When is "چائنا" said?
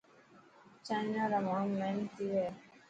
0.85-1.23